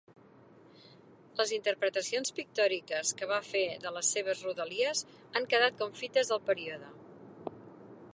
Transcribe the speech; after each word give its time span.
Les 1.41 1.51
interpretacions 1.57 2.33
pictòriques 2.39 3.11
que 3.19 3.29
va 3.33 3.39
fer 3.49 3.63
de 3.85 3.91
les 3.99 4.09
seves 4.17 4.41
rodalies 4.47 5.05
han 5.41 5.47
quedat 5.53 5.77
com 5.83 5.95
fites 6.01 6.33
del 6.33 6.43
període. 6.49 6.91